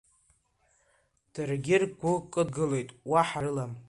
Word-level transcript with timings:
Даргьы 1.33 1.75
ргәы 1.83 2.13
кыдгылеит, 2.33 2.89
уаҳа 3.11 3.39
рылам. 3.43 3.71